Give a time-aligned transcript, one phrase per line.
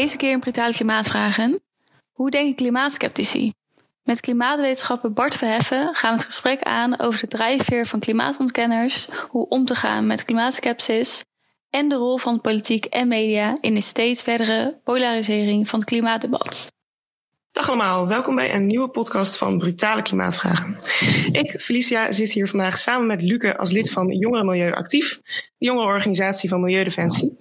[0.00, 1.60] Deze keer in Brutale Klimaatvragen.
[2.12, 3.52] Hoe denken klimaatskeptici?
[4.04, 9.48] Met klimaatwetenschapper Bart Verheffen gaan we het gesprek aan over de drijfveer van klimaatontkenners, hoe
[9.48, 11.24] om te gaan met klimaatskepsis
[11.70, 16.72] en de rol van politiek en media in de steeds verdere polarisering van het klimaatdebat.
[17.52, 20.76] Dag allemaal, welkom bij een nieuwe podcast van Brutale Klimaatvragen.
[21.32, 25.20] Ik, Felicia, zit hier vandaag samen met Luke als lid van Jongerenmilieu Actief,
[25.58, 27.36] de jongerenorganisatie van Milieudefensie.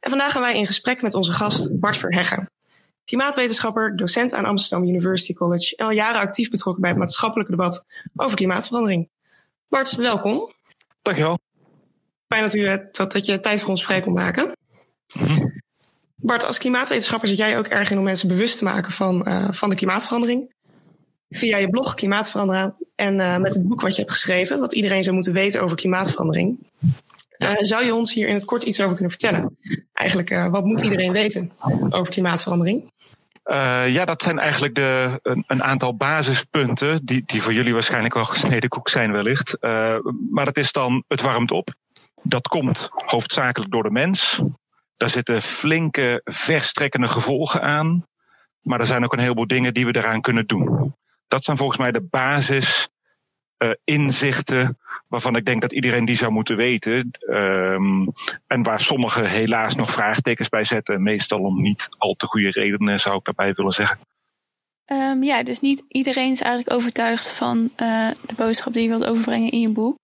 [0.00, 2.50] En vandaag gaan wij in gesprek met onze gast Bart Verheggen.
[3.04, 7.84] Klimaatwetenschapper, docent aan Amsterdam University College en al jaren actief betrokken bij het maatschappelijke debat
[8.16, 9.08] over klimaatverandering.
[9.68, 10.52] Bart, welkom.
[11.02, 11.38] Dankjewel.
[12.28, 14.52] Fijn dat, u, dat, dat je tijd voor ons vrij kon maken.
[16.24, 19.48] Bart, als klimaatwetenschapper zit jij ook erg in om mensen bewust te maken van, uh,
[19.52, 20.52] van de klimaatverandering.
[21.30, 25.02] Via je blog Klimaatveranderen en uh, met het boek wat je hebt geschreven, wat iedereen
[25.02, 26.58] zou moeten weten over klimaatverandering.
[27.38, 29.58] Uh, zou je ons hier in het kort iets over kunnen vertellen?
[29.92, 31.52] Eigenlijk, wat moet iedereen weten
[31.90, 32.92] over klimaatverandering?
[33.86, 38.24] Ja, dat zijn eigenlijk de, een, een, aantal basispunten, die, die voor jullie waarschijnlijk wel
[38.24, 39.56] gesneden koek zijn wellicht.
[40.30, 41.74] Maar dat is dan, het warmt op.
[42.22, 44.42] Dat komt hoofdzakelijk door de mens.
[44.96, 48.06] Daar zitten flinke, verstrekkende gevolgen aan.
[48.60, 50.94] Maar er zijn ook een heleboel dingen die we eraan kunnen doen.
[51.28, 52.88] Dat zijn volgens mij de basis
[53.58, 54.78] uh, inzichten
[55.08, 57.10] waarvan ik denk dat iedereen die zou moeten weten.
[57.28, 58.12] Um,
[58.46, 61.02] en waar sommigen helaas nog vraagtekens bij zetten.
[61.02, 63.98] Meestal om niet al te goede redenen, zou ik daarbij willen zeggen.
[64.86, 69.04] Um, ja, dus niet iedereen is eigenlijk overtuigd van uh, de boodschap die je wilt
[69.04, 69.96] overbrengen in je boek.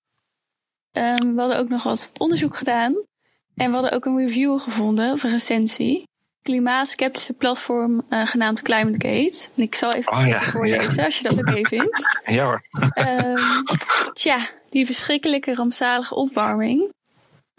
[0.92, 3.08] Um, we hadden ook nog wat onderzoek gedaan.
[3.54, 6.08] En we hadden ook een review gevonden, of een recensie.
[6.42, 9.48] Klimaatskeptische platform uh, genaamd Climate Gate.
[9.56, 11.04] En ik zal even oh, ja, voorlezen, ja.
[11.04, 12.20] als je dat oké okay vindt.
[12.36, 12.62] ja hoor.
[12.94, 13.64] Um,
[14.12, 14.38] tja,
[14.70, 16.92] die verschrikkelijke rampzalige opwarming.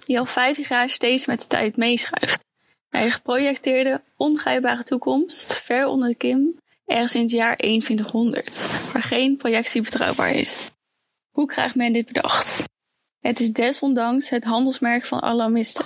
[0.06, 2.46] Die al 50 jaar steeds met de tijd meeschuift.
[2.90, 8.68] Naar je geprojecteerde, ongrijpbare toekomst, ver onder de kim, ergens in het jaar 2100.
[8.94, 10.70] Waar geen projectie betrouwbaar is.
[11.32, 12.71] Hoe krijgt men dit bedacht?
[13.22, 15.86] Het is desondanks het handelsmerk van alarmisten.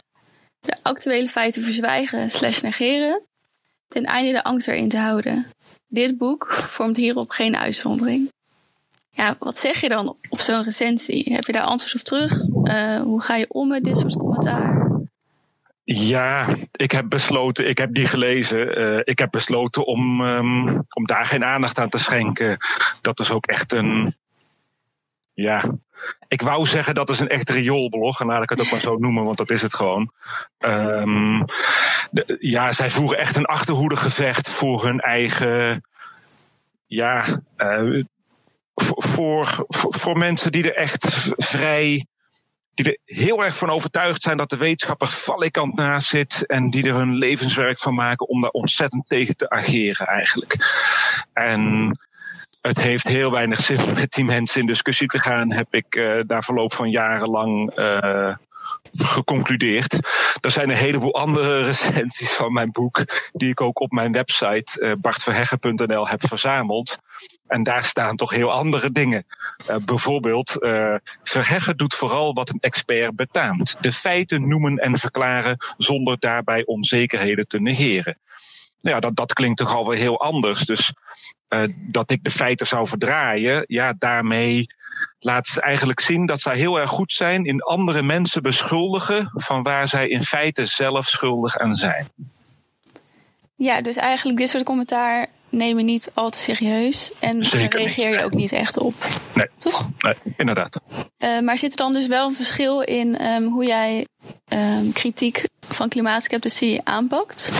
[0.59, 3.21] De actuele feiten verzwijgen slash negeren,
[3.87, 5.47] ten einde de angst erin te houden.
[5.87, 8.31] Dit boek vormt hierop geen uitzondering.
[9.09, 11.33] Ja, wat zeg je dan op zo'n recensie?
[11.33, 12.41] Heb je daar antwoord op terug?
[12.63, 14.91] Uh, hoe ga je om met dit soort commentaar?
[15.83, 18.79] Ja, ik heb besloten, ik heb die gelezen.
[18.79, 22.57] Uh, ik heb besloten om, um, om daar geen aandacht aan te schenken.
[23.01, 24.15] Dat is ook echt een,
[25.35, 25.63] ja,
[26.27, 28.19] ik wou zeggen dat is een echt rioolblog.
[28.19, 30.11] En laat ik het ook maar zo noemen, want dat is het gewoon.
[32.11, 35.83] De, ja, zij voeren echt een achterhoedegevecht voor hun eigen.
[36.85, 37.25] Ja,
[37.57, 38.03] uh,
[38.75, 42.05] voor, voor, voor mensen die er echt vrij
[42.73, 46.69] die er heel erg van overtuigd zijn dat de wetenschap er valikant naast zit en
[46.69, 50.55] die er hun levenswerk van maken om daar ontzettend tegen te ageren eigenlijk.
[51.33, 51.91] En
[52.67, 55.95] het heeft heel weinig zin om met die mensen in discussie te gaan, heb ik
[55.95, 58.35] uh, daar verloop van jarenlang uh,
[58.91, 60.07] geconcludeerd.
[60.41, 64.81] Er zijn een heleboel andere recensies van mijn boek, die ik ook op mijn website
[64.81, 66.97] uh, bartverheggen.nl heb verzameld.
[67.47, 69.25] En daar staan toch heel andere dingen.
[69.85, 73.77] Bijvoorbeeld, uh, Verheggen doet vooral wat een expert betaamt.
[73.81, 78.17] De feiten noemen en verklaren zonder daarbij onzekerheden te negeren.
[78.85, 80.65] Ja, dat, dat klinkt toch alweer heel anders.
[80.65, 80.93] Dus
[81.49, 84.65] uh, dat ik de feiten zou verdraaien, ja, daarmee
[85.19, 89.63] laat ze eigenlijk zien dat zij heel erg goed zijn in andere mensen beschuldigen van
[89.63, 92.07] waar zij in feite zelf schuldig aan zijn.
[93.55, 98.09] Ja, dus eigenlijk dit soort commentaar neem je niet al te serieus en daar reageer
[98.09, 98.93] je ook niet echt op.
[99.33, 99.47] Nee.
[99.57, 99.89] Toch?
[99.97, 100.79] Nee, inderdaad.
[101.17, 104.07] Uh, maar zit er dan dus wel een verschil in um, hoe jij
[104.53, 107.51] um, kritiek van klimaatskeptici aanpakt?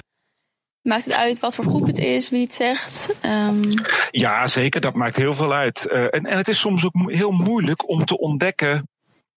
[0.86, 3.16] Maakt het uit wat voor groep het is, wie het zegt?
[3.26, 3.70] Um...
[4.12, 4.82] Ja, zeker.
[4.82, 5.88] Dat maakt heel veel uit.
[5.92, 8.88] Uh, en, en het is soms ook heel moeilijk om te ontdekken,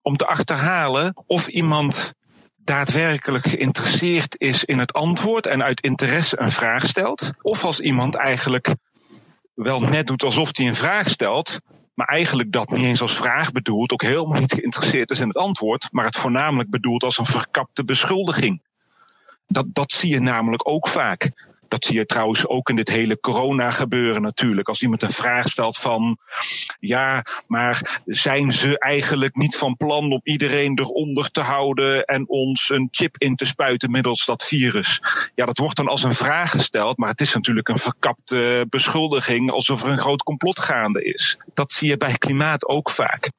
[0.03, 2.13] om te achterhalen of iemand
[2.57, 7.31] daadwerkelijk geïnteresseerd is in het antwoord en uit interesse een vraag stelt.
[7.43, 8.75] Of als iemand eigenlijk
[9.55, 11.61] wel net doet alsof hij een vraag stelt,
[11.95, 15.37] maar eigenlijk dat niet eens als vraag bedoelt, ook helemaal niet geïnteresseerd is in het
[15.37, 18.63] antwoord, maar het voornamelijk bedoelt als een verkapte beschuldiging.
[19.49, 21.31] Dat, dat zie je namelijk ook vaak.
[21.69, 24.69] Dat zie je trouwens ook in dit hele corona gebeuren natuurlijk.
[24.69, 26.19] Als iemand een vraag stelt van,
[26.81, 32.71] ja, maar zijn ze eigenlijk niet van plan om iedereen eronder te houden en ons
[32.71, 35.03] een chip in te spuiten middels dat virus?
[35.35, 39.51] Ja, dat wordt dan als een vraag gesteld, maar het is natuurlijk een verkapte beschuldiging
[39.51, 41.39] alsof er een groot complot gaande is.
[41.55, 43.31] Dat zie je bij klimaat ook vaak.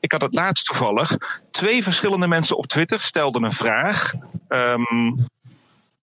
[0.00, 1.16] Ik had het laatst toevallig.
[1.50, 4.12] Twee verschillende mensen op Twitter stelden een vraag.
[4.48, 5.28] Um,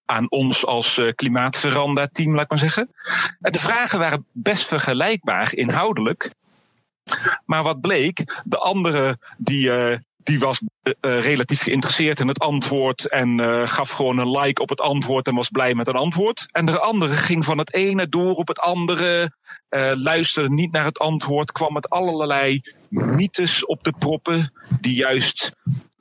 [0.05, 2.89] aan ons als uh, klimaatveranda-team, laat ik maar zeggen.
[3.41, 6.31] En de vragen waren best vergelijkbaar inhoudelijk.
[7.45, 10.61] Maar wat bleek, de andere die, uh, die was
[11.01, 15.49] relatief geïnteresseerd in het antwoord en gaf gewoon een like op het antwoord en was
[15.49, 16.45] blij met het antwoord.
[16.51, 19.31] En de andere ging van het ene door op het andere,
[19.95, 25.51] luisterde niet naar het antwoord, kwam met allerlei mythes op de proppen die juist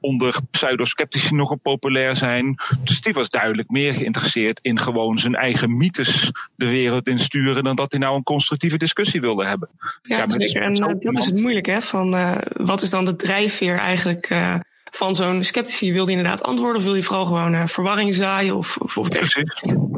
[0.05, 2.57] onder pseudosceptici nogal populair zijn.
[2.79, 7.65] Dus die was duidelijk meer geïnteresseerd in gewoon zijn eigen mythes de wereld in sturen
[7.65, 9.69] dan dat hij nou een constructieve discussie wilde hebben.
[10.03, 10.63] Ja, ja zeker.
[10.63, 11.83] En uh, dat is het moeilijk, hè?
[11.83, 14.55] Van uh, wat is dan de drijfveer eigenlijk uh,
[14.85, 15.93] van zo'n sceptici?
[15.93, 19.09] Wil hij inderdaad antwoorden of wil hij vooral gewoon verwarring zaaien of, of, of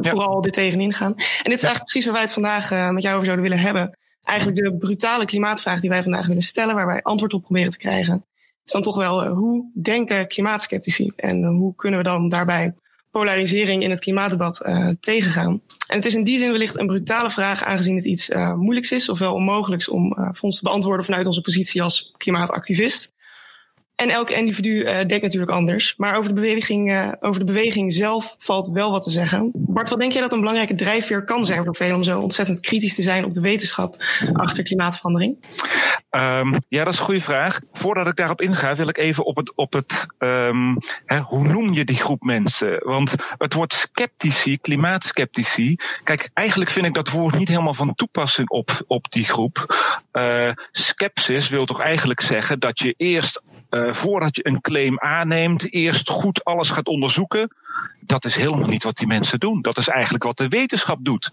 [0.01, 1.15] vooral er tegenin gaan?
[1.17, 3.99] En dit is eigenlijk precies waar wij het vandaag met jou over zouden willen hebben.
[4.23, 7.79] Eigenlijk de brutale klimaatvraag die wij vandaag willen stellen, waar wij antwoord op proberen te
[7.79, 8.26] krijgen
[8.67, 12.75] is dan toch wel hoe denken klimaatskeptici en hoe kunnen we dan daarbij
[13.11, 15.61] polarisering in het klimaatdebat uh, tegengaan.
[15.87, 19.09] En het is in die zin wellicht een brutale vraag, aangezien het iets moeilijks is,
[19.09, 23.15] ofwel onmogelijks om voor ons te beantwoorden vanuit onze positie als klimaatactivist.
[23.97, 25.95] En elk individu uh, denkt natuurlijk anders.
[25.97, 29.51] Maar over de, beweging, uh, over de beweging zelf valt wel wat te zeggen.
[29.55, 32.61] Bart, wat denk jij dat een belangrijke drijfveer kan zijn voor velen om zo ontzettend
[32.61, 35.37] kritisch te zijn op de wetenschap achter klimaatverandering?
[36.11, 37.61] Um, ja, dat is een goede vraag.
[37.73, 41.73] Voordat ik daarop inga, wil ik even op het, op het um, hè, hoe noem
[41.73, 42.81] je die groep mensen?
[42.85, 45.77] Want het woord sceptici, klimaatskeptici.
[46.05, 49.75] Kijk, eigenlijk vind ik dat woord niet helemaal van toepassing op, op die groep.
[50.13, 53.43] Uh, skepsis wil toch eigenlijk zeggen dat je eerst
[53.77, 57.57] uh, voordat je een claim aanneemt, eerst goed alles gaat onderzoeken.
[58.01, 59.63] Dat is helemaal niet wat die mensen doen.
[59.63, 61.31] Dat is eigenlijk wat de wetenschap doet.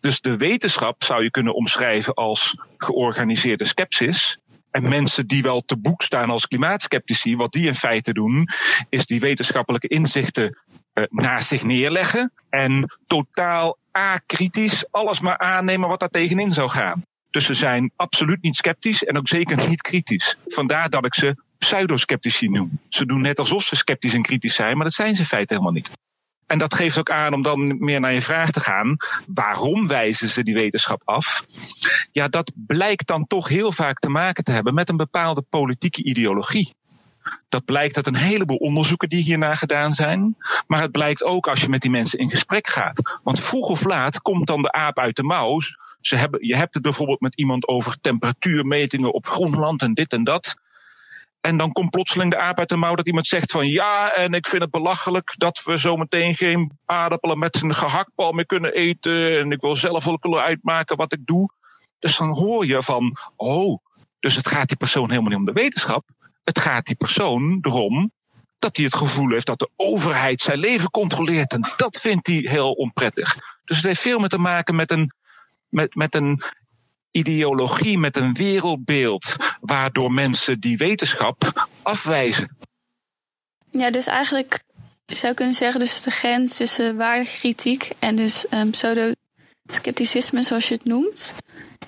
[0.00, 4.38] Dus de wetenschap zou je kunnen omschrijven als georganiseerde skepsis.
[4.70, 8.48] En mensen die wel te boek staan als klimaatskeptici, wat die in feite doen,
[8.88, 10.58] is die wetenschappelijke inzichten
[10.94, 17.02] uh, naast zich neerleggen en totaal akritisch alles maar aannemen wat daar tegenin zou gaan.
[17.30, 20.36] Dus ze zijn absoluut niet sceptisch en ook zeker niet kritisch.
[20.46, 22.80] Vandaar dat ik ze pseudosceptici noem.
[22.88, 25.52] Ze doen net alsof ze sceptisch en kritisch zijn, maar dat zijn ze in feite
[25.52, 25.90] helemaal niet.
[26.46, 28.96] En dat geeft ook aan om dan meer naar je vraag te gaan.
[29.26, 31.44] Waarom wijzen ze die wetenschap af?
[32.12, 36.02] Ja, dat blijkt dan toch heel vaak te maken te hebben met een bepaalde politieke
[36.02, 36.74] ideologie.
[37.48, 40.36] Dat blijkt uit een heleboel onderzoeken die hierna gedaan zijn.
[40.66, 43.20] Maar het blijkt ook als je met die mensen in gesprek gaat.
[43.22, 45.60] Want vroeg of laat komt dan de aap uit de mouw.
[46.00, 50.24] Ze hebben, je hebt het bijvoorbeeld met iemand over temperatuurmetingen op Groenland en dit en
[50.24, 50.56] dat.
[51.44, 54.32] En dan komt plotseling de aap uit de mouw dat iemand zegt van ja, en
[54.32, 59.38] ik vind het belachelijk dat we zometeen geen aardappelen met een gehaktbal meer kunnen eten.
[59.38, 61.50] En ik wil zelf wel kunnen uitmaken wat ik doe.
[61.98, 63.78] Dus dan hoor je van, oh,
[64.20, 66.04] dus het gaat die persoon helemaal niet om de wetenschap.
[66.44, 68.12] Het gaat die persoon erom
[68.58, 71.52] dat hij het gevoel heeft dat de overheid zijn leven controleert.
[71.52, 73.36] En dat vindt hij heel onprettig.
[73.64, 75.12] Dus het heeft veel meer te maken met een,
[75.68, 76.42] met, met een
[77.16, 82.56] ideologie, met een wereldbeeld, waardoor mensen die wetenschap afwijzen.
[83.70, 84.62] Ja, dus eigenlijk
[85.06, 90.74] zou ik kunnen zeggen, dus de grens tussen waardekritiek en dus um, pseudo-scepticisme, zoals je
[90.74, 91.34] het noemt,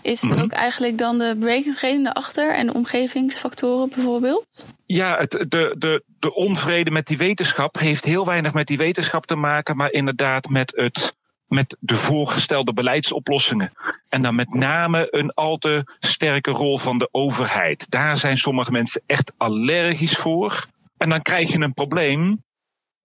[0.02, 0.40] is -hmm.
[0.40, 4.66] ook eigenlijk dan de bewegingsredenen achter en de omgevingsfactoren bijvoorbeeld?
[4.86, 9.26] Ja, het, de, de, de onvrede met die wetenschap heeft heel weinig met die wetenschap
[9.26, 11.14] te maken, maar inderdaad met het
[11.48, 13.72] met de voorgestelde beleidsoplossingen.
[14.08, 17.90] En dan met name een al te sterke rol van de overheid.
[17.90, 20.66] Daar zijn sommige mensen echt allergisch voor.
[20.96, 22.44] En dan krijg je een probleem.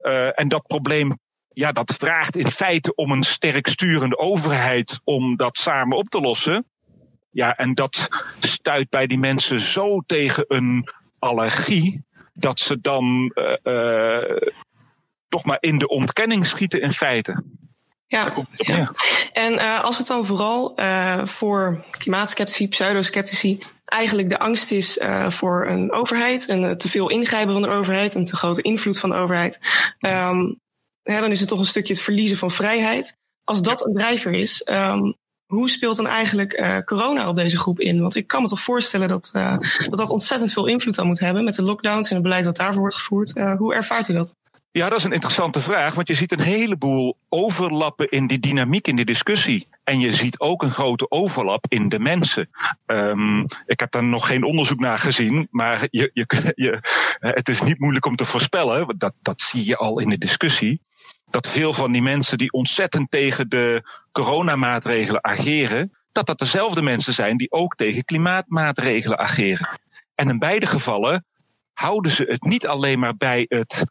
[0.02, 1.20] Uh, en dat probleem,
[1.54, 6.22] ja, dat vraagt in feite om een sterk sturende overheid om dat samen op te
[6.22, 6.66] lossen.
[7.32, 13.56] Ja, en dat stuit bij die mensen zo tegen een allergie dat ze dan uh,
[13.64, 14.38] uh,
[15.28, 17.44] toch maar in de ontkenning schieten in feite.
[18.12, 18.92] Ja, ja.
[19.34, 25.30] en uh, als het dan vooral uh, voor klimaatskeptici, pseudosceptici, eigenlijk de angst is uh,
[25.30, 29.10] voor een overheid, een te veel ingrijpen van de overheid, een te grote invloed van
[29.10, 29.60] de overheid,
[30.00, 30.60] um,
[31.02, 33.18] ja, dan is het toch een stukje het verliezen van vrijheid.
[33.44, 35.16] Als dat een drijver is, um,
[35.46, 38.02] hoe speelt dan eigenlijk corona op deze groep in?
[38.02, 39.30] Want ik kan me toch voorstellen dat,
[39.90, 42.56] dat dat ontzettend veel invloed aan moet hebben met de lockdowns en het beleid wat
[42.56, 43.32] daarvoor wordt gevoerd.
[43.58, 44.36] Hoe ervaart u dat?
[44.74, 48.88] Ja, dat is een interessante vraag, want je ziet een heleboel overlappen in die dynamiek
[48.88, 49.68] in die discussie.
[49.84, 52.50] En je ziet ook een grote overlap in de mensen.
[52.86, 56.80] Um, ik heb daar nog geen onderzoek naar gezien, maar je, je, je,
[57.20, 60.82] het is niet moeilijk om te voorspellen, dat, dat zie je al in de discussie.
[61.30, 67.14] Dat veel van die mensen die ontzettend tegen de coronamaatregelen ageren, dat dat dezelfde mensen
[67.14, 69.80] zijn die ook tegen klimaatmaatregelen ageren.
[70.16, 71.26] En in beide gevallen
[71.74, 73.86] houden ze het niet alleen maar bij het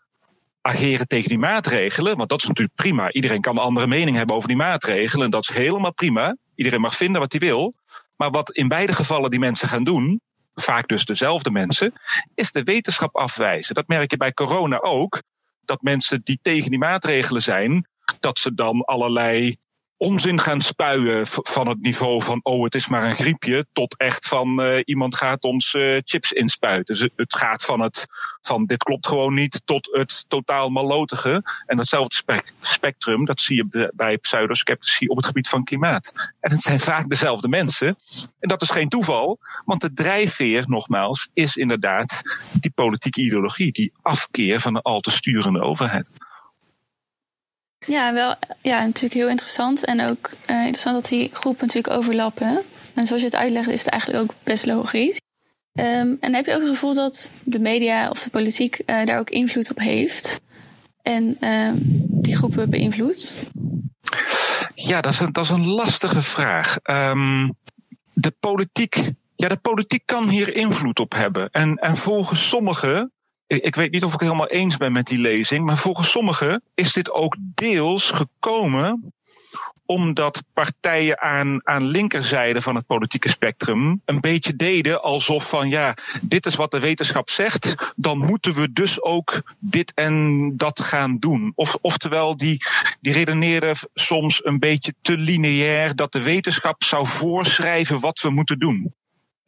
[0.62, 2.16] ageren tegen die maatregelen.
[2.16, 3.12] Want dat is natuurlijk prima.
[3.12, 5.24] Iedereen kan een andere mening hebben over die maatregelen.
[5.24, 6.36] En dat is helemaal prima.
[6.54, 7.74] Iedereen mag vinden wat hij wil.
[8.16, 10.20] Maar wat in beide gevallen die mensen gaan doen,
[10.54, 11.92] vaak dus dezelfde mensen,
[12.34, 13.74] is de wetenschap afwijzen.
[13.74, 15.22] Dat merk je bij corona ook.
[15.64, 17.88] Dat mensen die tegen die maatregelen zijn,
[18.20, 19.56] dat ze dan allerlei
[20.00, 24.28] onzin gaan spuien van het niveau van oh het is maar een griepje tot echt
[24.28, 26.94] van uh, iemand gaat ons uh, chips inspuiten.
[26.94, 28.06] Dus het gaat van het
[28.42, 31.42] van dit klopt gewoon niet tot het totaal malotige.
[31.66, 36.12] En datzelfde spectrum dat zie je bij pseudosceptici op het gebied van klimaat.
[36.40, 37.96] En het zijn vaak dezelfde mensen.
[38.38, 43.92] En dat is geen toeval, want de drijfveer nogmaals is inderdaad die politieke ideologie, die
[44.02, 46.10] afkeer van de al te sturende overheid.
[47.86, 49.84] Ja, wel, ja, natuurlijk heel interessant.
[49.84, 52.62] En ook uh, interessant dat die groepen natuurlijk overlappen.
[52.94, 55.20] En zoals je het uitlegt, is het eigenlijk ook best logisch.
[55.72, 59.18] Um, en heb je ook het gevoel dat de media of de politiek uh, daar
[59.18, 60.40] ook invloed op heeft?
[61.02, 61.70] En uh,
[62.22, 63.34] die groepen beïnvloedt?
[64.74, 66.76] Ja, dat is een, dat is een lastige vraag.
[66.82, 67.54] Um,
[68.12, 69.10] de politiek.
[69.36, 71.48] Ja, de politiek kan hier invloed op hebben.
[71.50, 73.12] En, en volgens sommigen
[73.58, 76.62] ik weet niet of ik het helemaal eens ben met die lezing, maar volgens sommigen
[76.74, 79.12] is dit ook deels gekomen
[79.86, 85.94] omdat partijen aan, aan linkerzijde van het politieke spectrum een beetje deden alsof van ja,
[86.20, 91.18] dit is wat de wetenschap zegt, dan moeten we dus ook dit en dat gaan
[91.18, 91.52] doen.
[91.54, 92.62] Of, oftewel, die,
[93.00, 98.58] die redeneerden soms een beetje te lineair dat de wetenschap zou voorschrijven wat we moeten
[98.58, 98.94] doen.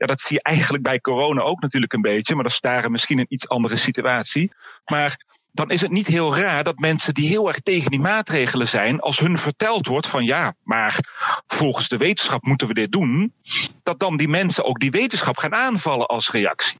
[0.03, 2.91] Ja, dat zie je eigenlijk bij corona ook natuurlijk een beetje, maar dat is daar
[2.91, 4.53] misschien een iets andere situatie.
[4.85, 8.69] Maar dan is het niet heel raar dat mensen die heel erg tegen die maatregelen
[8.69, 10.99] zijn, als hun verteld wordt van ja, maar
[11.47, 13.35] volgens de wetenschap moeten we dit doen,
[13.83, 16.79] dat dan die mensen ook die wetenschap gaan aanvallen als reactie.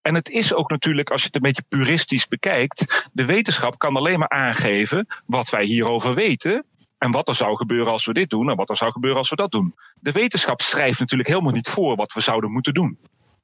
[0.00, 3.96] En het is ook natuurlijk, als je het een beetje puristisch bekijkt, de wetenschap kan
[3.96, 6.64] alleen maar aangeven wat wij hierover weten.
[7.02, 9.30] En wat er zou gebeuren als we dit doen en wat er zou gebeuren als
[9.30, 9.74] we dat doen.
[9.94, 12.98] De wetenschap schrijft natuurlijk helemaal niet voor wat we zouden moeten doen.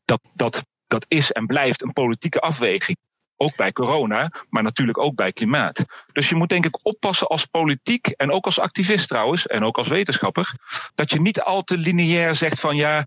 [0.05, 2.97] Dat, dat, dat is en blijft een politieke afweging.
[3.37, 5.85] Ook bij corona, maar natuurlijk ook bij klimaat.
[6.13, 9.79] Dus je moet denk ik oppassen als politiek en ook als activist trouwens, en ook
[9.79, 10.55] als wetenschapper,
[10.95, 13.07] dat je niet al te lineair zegt van ja,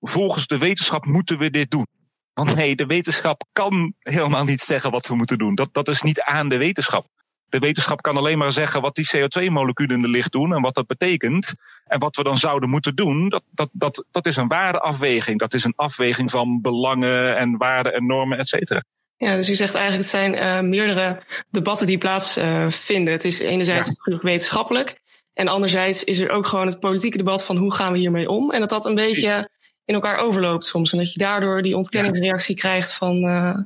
[0.00, 1.86] volgens de wetenschap moeten we dit doen.
[2.32, 5.54] Want nee, de wetenschap kan helemaal niet zeggen wat we moeten doen.
[5.54, 7.06] Dat, dat is niet aan de wetenschap.
[7.50, 10.74] De wetenschap kan alleen maar zeggen wat die CO2-moleculen in de licht doen en wat
[10.74, 11.54] dat betekent.
[11.86, 15.38] En wat we dan zouden moeten doen, dat, dat, dat, dat is een waardeafweging.
[15.38, 18.84] Dat is een afweging van belangen en waarden en normen, et cetera.
[19.16, 23.06] Ja, dus u zegt eigenlijk het zijn uh, meerdere debatten die plaatsvinden.
[23.06, 24.18] Uh, het is enerzijds ja.
[24.22, 25.00] wetenschappelijk
[25.34, 28.50] en anderzijds is er ook gewoon het politieke debat van hoe gaan we hiermee om.
[28.50, 29.50] En dat dat een beetje
[29.84, 30.92] in elkaar overloopt soms.
[30.92, 32.60] En dat je daardoor die ontkenningsreactie ja.
[32.60, 33.58] krijgt van, uh,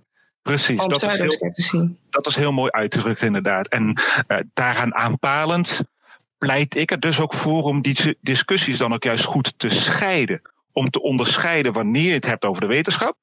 [0.44, 3.68] Precies, dat is, heel, dat is heel mooi uitgedrukt inderdaad.
[3.68, 5.80] En uh, daaraan aanpalend
[6.38, 10.42] pleit ik er dus ook voor om die discussies dan ook juist goed te scheiden.
[10.72, 13.16] Om te onderscheiden wanneer je het hebt over de wetenschap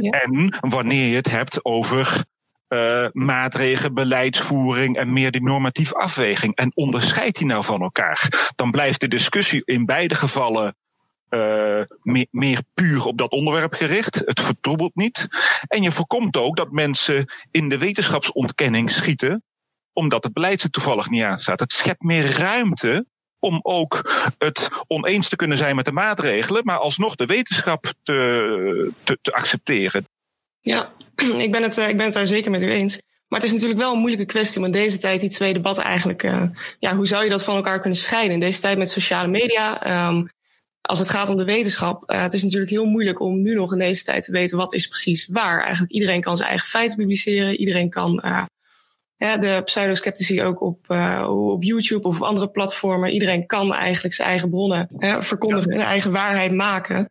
[0.00, 0.10] ja.
[0.10, 2.24] en wanneer je het hebt over
[2.68, 6.56] uh, maatregelen, beleidsvoering en meer die normatief afweging.
[6.56, 8.50] En onderscheid die nou van elkaar.
[8.56, 10.76] Dan blijft de discussie in beide gevallen
[11.34, 11.82] uh,
[12.30, 14.22] meer, puur op dat onderwerp gericht.
[14.24, 15.28] Het vertroebelt niet.
[15.68, 19.42] En je voorkomt ook dat mensen in de wetenschapsontkenning schieten,
[19.92, 21.60] omdat het beleid er toevallig niet aan staat.
[21.60, 23.06] Het schept meer ruimte
[23.38, 28.92] om ook het oneens te kunnen zijn met de maatregelen, maar alsnog de wetenschap te,
[29.02, 30.08] te, te accepteren.
[30.60, 33.00] Ja, ik ben, het, ik ben daar zeker met u eens.
[33.28, 35.84] Maar het is natuurlijk wel een moeilijke kwestie om in deze tijd die twee debatten
[35.84, 36.44] eigenlijk, uh,
[36.78, 38.32] ja, hoe zou je dat van elkaar kunnen scheiden?
[38.32, 40.28] In deze tijd met sociale media, um,
[40.82, 43.72] als het gaat om de wetenschap, uh, het is natuurlijk heel moeilijk om nu nog
[43.72, 45.60] in deze tijd te weten wat is precies waar.
[45.60, 47.56] Eigenlijk iedereen kan zijn eigen feiten publiceren.
[47.56, 48.44] Iedereen kan uh,
[49.16, 53.10] ja, de pseudosceptici ook op, uh, op YouTube of op andere platformen.
[53.10, 54.88] Iedereen kan eigenlijk zijn eigen bronnen
[55.20, 57.10] verkondigen en eigen waarheid maken.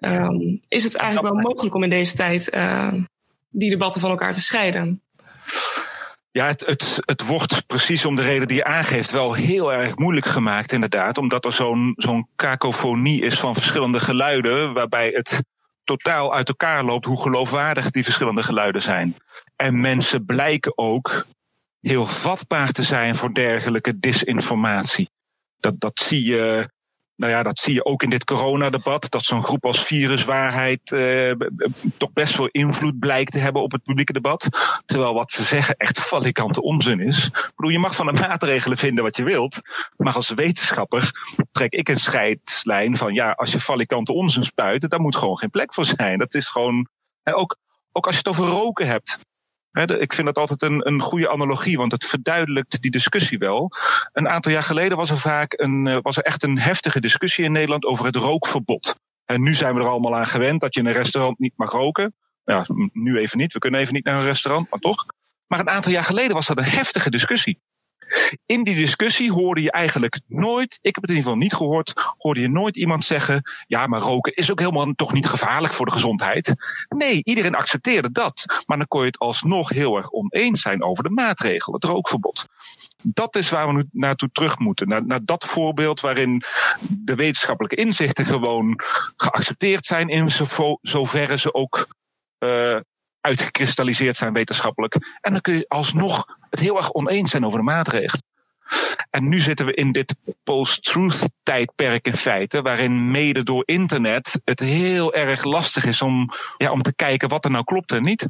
[0.00, 2.50] Um, is het eigenlijk wel mogelijk om in deze tijd
[3.50, 5.02] die debatten van elkaar te scheiden?
[6.32, 9.96] Ja, het, het, het wordt precies om de reden die je aangeeft wel heel erg
[9.96, 11.18] moeilijk gemaakt, inderdaad.
[11.18, 15.42] Omdat er zo'n zo'n kakofonie is van verschillende geluiden, waarbij het
[15.84, 19.16] totaal uit elkaar loopt hoe geloofwaardig die verschillende geluiden zijn.
[19.56, 21.26] En mensen blijken ook
[21.80, 25.10] heel vatbaar te zijn voor dergelijke disinformatie.
[25.58, 26.68] Dat, dat zie je
[27.20, 29.10] nou ja, dat zie je ook in dit coronadebat.
[29.10, 31.32] Dat zo'n groep als Viruswaarheid eh,
[31.96, 34.48] toch best wel invloed blijkt te hebben op het publieke debat.
[34.86, 37.26] Terwijl wat ze zeggen echt valikante onzin is.
[37.26, 39.60] Ik bedoel, je mag van de maatregelen vinden wat je wilt.
[39.96, 41.10] Maar als wetenschapper
[41.52, 45.50] trek ik een scheidslijn van ja, als je valikante onzin spuit, daar moet gewoon geen
[45.50, 46.18] plek voor zijn.
[46.18, 46.88] Dat is gewoon.
[47.24, 47.56] Ook,
[47.92, 49.18] ook als je het over roken hebt.
[49.72, 53.70] Ik vind dat altijd een, een goede analogie, want het verduidelijkt die discussie wel.
[54.12, 57.44] Een aantal jaar geleden was er vaak een, eh, was er echt een heftige discussie
[57.44, 58.98] in Nederland over het rookverbod.
[59.24, 61.72] En nu zijn we er allemaal aan gewend dat je in een restaurant niet mag
[61.72, 62.14] roken.
[62.44, 65.06] Ja, nu even niet, we kunnen even niet naar een restaurant, maar toch.
[65.46, 67.60] Maar een aantal jaar geleden was dat een heftige discussie.
[68.46, 72.14] In die discussie hoorde je eigenlijk nooit, ik heb het in ieder geval niet gehoord,
[72.18, 75.86] hoorde je nooit iemand zeggen: ja, maar roken is ook helemaal toch niet gevaarlijk voor
[75.86, 76.54] de gezondheid.
[76.88, 78.62] Nee, iedereen accepteerde dat.
[78.66, 82.44] Maar dan kon je het alsnog heel erg oneens zijn over de maatregel, het rookverbod.
[83.02, 84.88] Dat is waar we naartoe terug moeten.
[85.06, 86.42] Naar, dat voorbeeld waarin
[86.88, 88.80] de wetenschappelijke inzichten gewoon
[89.16, 90.30] geaccepteerd zijn in
[90.82, 91.88] zoverre ze ook
[92.38, 92.78] uh,
[93.20, 94.94] uitgekristalliseerd zijn wetenschappelijk.
[95.20, 98.24] En dan kun je alsnog het heel erg oneens zijn over de maatregelen.
[99.10, 104.60] En nu zitten we in dit post-truth tijdperk in feite, waarin mede door internet het
[104.60, 108.28] heel erg lastig is om, ja, om te kijken wat er nou klopt en niet.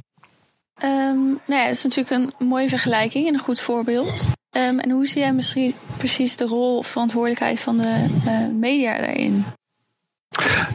[0.83, 4.29] Um, nou ja, dat is natuurlijk een mooie vergelijking en een goed voorbeeld.
[4.51, 8.99] Um, en hoe zie jij misschien precies de rol of verantwoordelijkheid van de uh, media
[8.99, 9.45] daarin?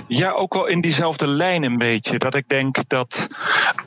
[0.07, 2.17] Ja, ook wel in diezelfde lijn een beetje.
[2.19, 3.27] Dat ik denk dat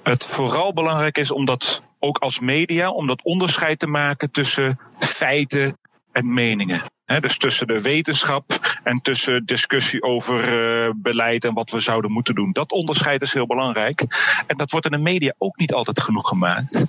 [0.03, 4.79] het vooral belangrijk is om dat ook als media, om dat onderscheid te maken tussen
[4.99, 5.79] feiten
[6.13, 6.83] en meningen.
[7.21, 12.35] dus tussen de wetenschap en tussen discussie over uh, beleid en wat we zouden moeten
[12.35, 12.53] doen.
[12.53, 14.01] Dat onderscheid is heel belangrijk.
[14.47, 16.85] En dat wordt in de media ook niet altijd genoeg gemaakt.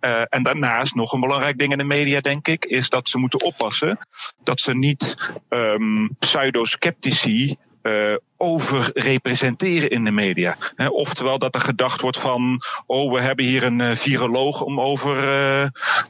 [0.00, 3.18] Uh, en daarnaast nog een belangrijk ding in de media, denk ik, is dat ze
[3.18, 3.98] moeten oppassen
[4.44, 10.56] dat ze niet um, pseudo-sceptici uh, overrepresenteren in de media.
[10.88, 15.24] oftewel dat er gedacht wordt van, oh, we hebben hier een uh, viroloog om over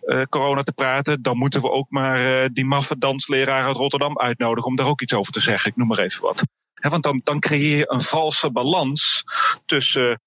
[0.04, 1.22] uh, corona te praten.
[1.22, 5.14] Dan moeten we ook maar die maffe dansleraar uit Rotterdam uitnodigen om daar ook iets
[5.14, 5.70] over te zeggen.
[5.70, 6.44] Ik noem maar even wat.
[6.74, 9.24] want dan, dan creëer je een valse balans
[9.66, 10.20] tussen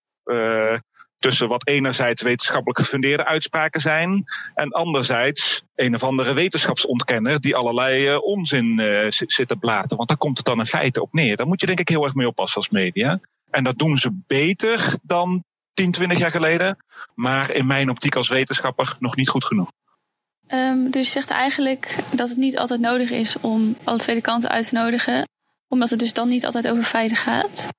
[1.25, 8.09] tussen wat enerzijds wetenschappelijk gefundeerde uitspraken zijn en anderzijds een of andere wetenschapsontkenner die allerlei
[8.09, 9.97] uh, onzin uh, zit te blaten.
[9.97, 11.35] Want daar komt het dan in feite op neer.
[11.35, 13.19] Daar moet je denk ik heel erg mee oppassen als media.
[13.51, 16.77] En dat doen ze beter dan 10, 20 jaar geleden.
[17.15, 19.71] Maar in mijn optiek als wetenschapper nog niet goed genoeg.
[20.47, 24.49] Um, dus je zegt eigenlijk dat het niet altijd nodig is om alle tweede kanten
[24.49, 25.23] uit te nodigen.
[25.67, 27.69] Omdat het dus dan niet altijd over feiten gaat.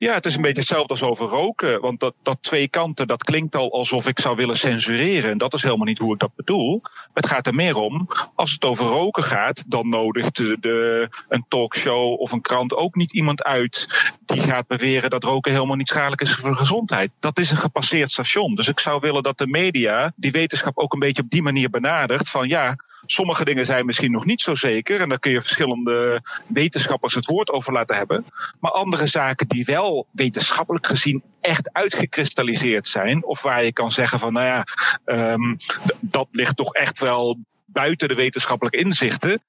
[0.00, 1.80] Ja, het is een beetje hetzelfde als over roken.
[1.80, 5.30] Want dat, dat twee kanten, dat klinkt al alsof ik zou willen censureren.
[5.30, 6.82] En dat is helemaal niet hoe ik dat bedoel.
[7.14, 11.44] Het gaat er meer om, als het over roken gaat, dan nodigt de, de, een
[11.48, 13.86] talkshow of een krant ook niet iemand uit
[14.26, 17.10] die gaat beweren dat roken helemaal niet schadelijk is voor de gezondheid.
[17.18, 18.54] Dat is een gepasseerd station.
[18.54, 21.70] Dus ik zou willen dat de media die wetenschap ook een beetje op die manier
[21.70, 22.28] benadert.
[22.28, 25.00] Van ja, Sommige dingen zijn misschien nog niet zo zeker.
[25.00, 28.24] En daar kun je verschillende wetenschappers het woord over laten hebben.
[28.60, 33.24] Maar andere zaken die wel wetenschappelijk gezien echt uitgekristalliseerd zijn.
[33.24, 34.64] Of waar je kan zeggen van nou ja,
[35.32, 35.56] um,
[36.00, 39.42] dat ligt toch echt wel buiten de wetenschappelijke inzichten.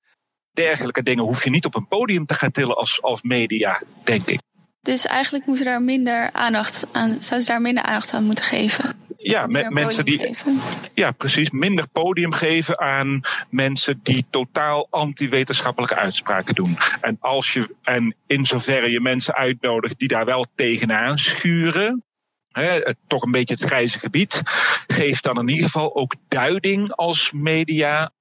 [0.53, 4.27] Dergelijke dingen hoef je niet op een podium te gaan tillen als, als media, denk
[4.27, 4.39] ik.
[4.81, 8.99] Dus eigenlijk moeten daar minder aandacht aan, zouden ze daar minder aandacht aan moeten geven?
[9.32, 10.20] Ja, met mensen die.
[10.20, 10.62] Geven.
[10.94, 11.50] Ja, precies.
[11.50, 16.78] Minder podium geven aan mensen die totaal anti-wetenschappelijke uitspraken doen.
[17.02, 22.04] En, als je, en in zoverre je mensen uitnodigt die daar wel tegenaan schuren.
[22.52, 24.41] Hè, toch een beetje het grijze gebied.
[24.88, 28.12] Geef dan in ieder geval ook duiding als media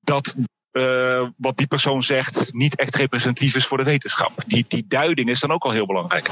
[0.00, 0.36] dat
[0.72, 4.32] uh, wat die persoon zegt niet echt representatief is voor de wetenschap.
[4.46, 6.30] Die, die duiding is dan ook al heel belangrijk.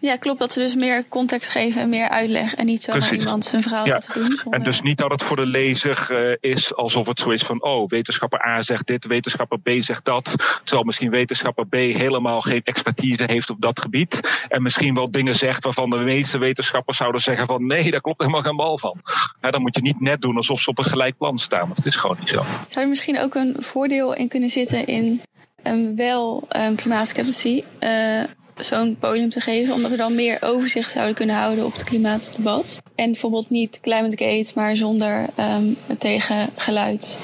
[0.00, 0.38] Ja, klopt.
[0.38, 2.54] Dat ze dus meer context geven en meer uitleg.
[2.54, 3.92] En niet zo naar iemand zijn verhaal ja.
[3.92, 4.52] laten doen.
[4.52, 7.62] En dus niet dat het voor de lezer uh, is alsof het zo is van...
[7.62, 10.34] oh, wetenschapper A zegt dit, wetenschapper B zegt dat.
[10.64, 14.44] Terwijl misschien wetenschapper B helemaal geen expertise heeft op dat gebied.
[14.48, 17.66] En misschien wel dingen zegt waarvan de meeste wetenschappers zouden zeggen van...
[17.66, 19.00] nee, daar klopt helemaal geen bal van.
[19.40, 21.64] Ja, dan moet je niet net doen alsof ze op een gelijk plan staan.
[21.66, 22.42] Want het is gewoon niet zo.
[22.68, 25.22] Zou er misschien ook een voordeel in kunnen zitten in...
[25.64, 27.64] Um, wel um, klimaatskeptici...
[27.80, 28.22] Uh,
[28.56, 32.82] zo'n podium te geven, omdat we dan meer overzicht zouden kunnen houden op het klimaatdebat.
[32.94, 37.18] En bijvoorbeeld niet Climate Gate, maar zonder um, tegengeluid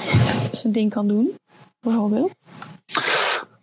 [0.51, 1.35] zijn ding kan doen,
[1.81, 2.31] bijvoorbeeld.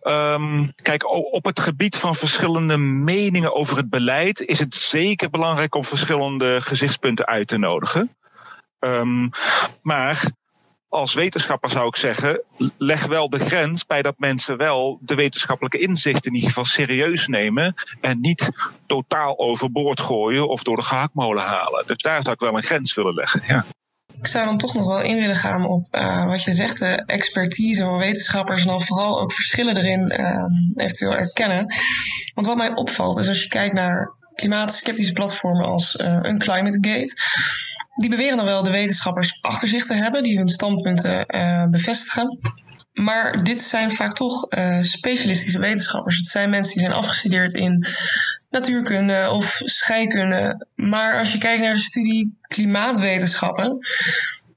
[0.02, 5.74] Um, kijk, op het gebied van verschillende meningen over het beleid is het zeker belangrijk
[5.74, 8.16] om verschillende gezichtspunten uit te nodigen.
[8.78, 9.30] Um,
[9.82, 10.30] maar
[10.90, 12.42] als wetenschapper zou ik zeggen,
[12.78, 17.26] leg wel de grens bij dat mensen wel de wetenschappelijke inzichten in ieder geval serieus
[17.26, 18.50] nemen en niet
[18.86, 21.86] totaal overboord gooien of door de gehaktmolen halen.
[21.86, 23.42] Dus daar zou ik wel een grens willen leggen.
[23.46, 23.64] Ja.
[24.18, 27.02] Ik zou dan toch nog wel in willen gaan op uh, wat je zegt, de
[27.06, 31.74] expertise van wetenschappers en dan vooral ook verschillen erin uh, eventueel erkennen.
[32.34, 37.14] Want wat mij opvalt is als je kijkt naar klimaatskeptische platformen als uh, Unclimate Gate
[37.94, 42.38] die beweren dan wel de wetenschappers achter zich te hebben, die hun standpunten uh, bevestigen.
[42.92, 46.16] Maar dit zijn vaak toch uh, specialistische wetenschappers.
[46.16, 47.86] Het zijn mensen die zijn afgestudeerd in
[48.50, 50.66] natuurkunde of scheikunde.
[50.74, 53.78] Maar als je kijkt naar de studie klimaatwetenschappen,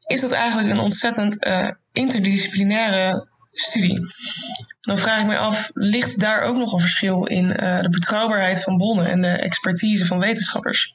[0.08, 4.00] is dat eigenlijk een ontzettend uh, interdisciplinaire studie.
[4.82, 8.78] Dan vraag ik me af, ligt daar ook nog een verschil in de betrouwbaarheid van
[8.78, 10.94] bronnen en de expertise van wetenschappers?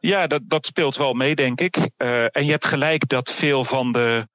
[0.00, 1.76] Ja, dat, dat speelt wel mee, denk ik.
[1.76, 4.28] Uh, en je hebt gelijk dat veel van de,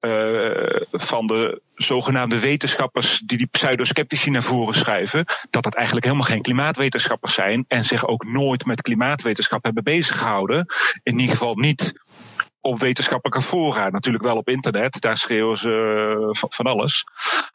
[0.00, 6.26] uh, van de zogenaamde wetenschappers die die pseudosceptici naar voren schuiven, dat dat eigenlijk helemaal
[6.26, 10.66] geen klimaatwetenschappers zijn en zich ook nooit met klimaatwetenschap hebben bezig gehouden.
[11.02, 11.92] In ieder geval niet
[12.62, 13.88] op wetenschappelijke fora.
[13.88, 17.04] Natuurlijk wel op internet, daar schreeuwen ze van, van, alles.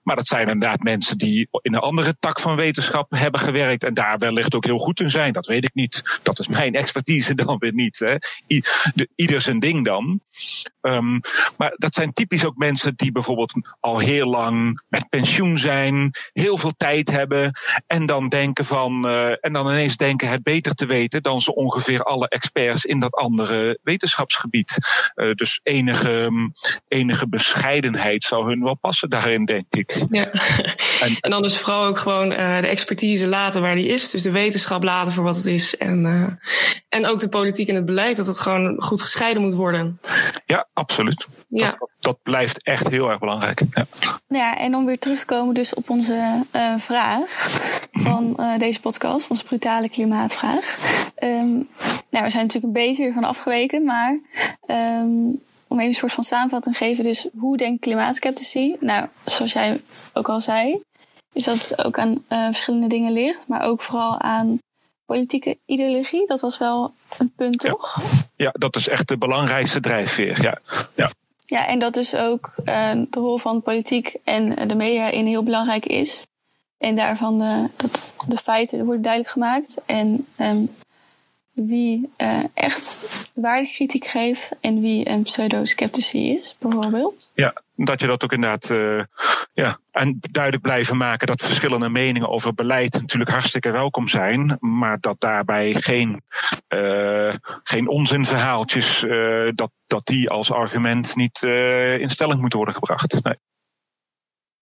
[0.04, 3.94] Maar dat zijn inderdaad mensen die in een andere tak van wetenschap hebben gewerkt en
[3.94, 5.34] daar wellicht ook heel goed in zijn.
[5.34, 6.20] Dat weet ik niet.
[6.24, 8.00] Dat is mijn expertise dan weer niet.
[8.00, 8.16] Hè.
[9.16, 10.22] Ieder zijn ding dan.
[10.82, 11.20] Um,
[11.58, 16.58] maar dat zijn typisch ook mensen die bijvoorbeeld al heel lang met pensioen zijn, heel
[16.58, 17.52] veel tijd hebben
[17.88, 21.52] en dan denken van, uh, en dan ineens denken het beter te weten dan zo
[21.52, 24.78] ongeveer alle experts in dat andere wetenschapsgebied.
[25.16, 26.30] Uh, dus enige,
[26.88, 30.06] enige bescheidenheid zou hun wel passen daarin, denk ik.
[30.10, 30.30] Ja.
[31.00, 34.10] En, en dan dus vooral ook gewoon uh, de expertise laten waar die is.
[34.10, 35.78] Dus de wetenschap laten voor wat het is.
[35.78, 36.32] En, uh,
[36.90, 40.00] en ook de politiek en het beleid, dat het gewoon goed gescheiden moet worden.
[40.46, 41.28] Ja, absoluut.
[41.50, 41.76] Ja.
[41.80, 43.62] Dat, dat blijft echt heel erg belangrijk.
[43.74, 43.86] Ja.
[44.28, 46.46] ja, en om weer terug te komen dus op onze
[46.78, 47.50] vraag
[47.92, 50.78] van deze podcast, onze brutale klimaatvraag.
[51.24, 51.68] Um,
[52.18, 54.20] nou, we zijn natuurlijk een beetje weer van afgeweken, maar
[54.68, 57.04] um, om even een soort van samenvatting te geven.
[57.04, 58.76] Dus hoe denkt klimaatskeptici?
[58.80, 59.82] Nou, zoals jij
[60.14, 60.82] ook al zei,
[61.34, 64.60] is dat het ook aan uh, verschillende dingen ligt, maar ook vooral aan
[65.06, 66.28] politieke ideologie.
[66.28, 68.02] Dat was wel een punt, toch?
[68.02, 70.42] Ja, ja dat is echt de belangrijkste drijfveer.
[70.42, 70.60] Ja,
[70.96, 71.10] ja.
[71.46, 75.44] ja en dat dus ook uh, de rol van politiek en de media in heel
[75.44, 76.28] belangrijk is.
[76.78, 79.82] En daarvan de, dat de feiten worden duidelijk gemaakt.
[79.86, 80.70] En um,
[81.66, 83.00] wie uh, echt
[83.34, 87.32] waardekritiek geeft en wie een pseudo-sceptici is, bijvoorbeeld.
[87.36, 89.04] Ja, dat je dat ook inderdaad uh,
[89.54, 95.00] ja, en duidelijk blijven maken dat verschillende meningen over beleid natuurlijk hartstikke welkom zijn, maar
[95.00, 96.22] dat daarbij geen,
[96.70, 99.06] uh, geen onzinverhaaltjes,
[99.56, 101.42] dat, dat die als argument niet
[102.00, 103.24] in stelling moeten worden gebracht.
[103.24, 103.36] Nee.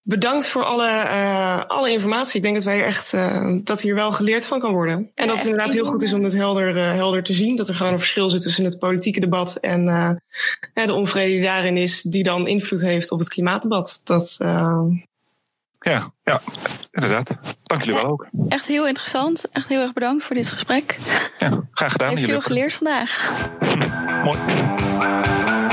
[0.07, 2.35] Bedankt voor alle, uh, alle informatie.
[2.35, 4.95] Ik denk dat wij echt uh, dat hier wel geleerd van kan worden.
[4.95, 7.55] En ja, dat het inderdaad heel goed is om het helder, uh, helder te zien.
[7.55, 9.85] Dat er gewoon een verschil zit tussen het politieke debat en
[10.73, 14.01] de onvrede die daarin is, die dan invloed heeft op het klimaatdebat.
[14.03, 14.35] Dat,
[15.79, 16.41] ja, ja,
[16.91, 17.29] inderdaad.
[17.63, 18.27] Dank jullie ja, wel ook.
[18.47, 19.45] Echt heel interessant.
[19.51, 20.97] Echt heel erg bedankt voor dit gesprek.
[21.39, 22.11] Ja, graag gedaan.
[22.11, 23.39] Ik heb veel geleerd vandaag.
[24.25, 25.64] Mooi.